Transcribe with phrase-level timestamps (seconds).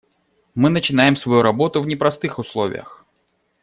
[0.55, 3.05] Мы начинаем свою работу в непростых условиях.